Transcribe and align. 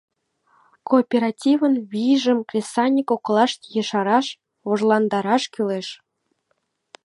Кооперативын 0.89 1.73
вийжым 1.91 2.39
кресаньык 2.49 3.07
коклаште 3.09 3.65
ешараш, 3.81 4.27
вожландараш 4.67 5.43
кӱлеш. 5.53 5.87